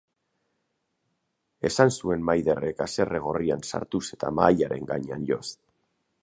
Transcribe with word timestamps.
Esan 1.69 1.93
zuen 1.97 2.25
Maiderrek 2.29 2.81
haserre 2.87 3.21
gorrian 3.27 3.63
sartuz 3.69 4.03
eta 4.19 4.33
mahaiaren 4.41 4.91
gainean 4.95 5.29
joz. 5.31 5.45